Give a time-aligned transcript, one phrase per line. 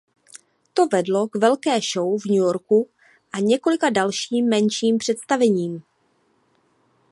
[0.73, 2.89] To vedlo k velké show v New Yorku
[3.33, 5.81] a několika dalším menším představením.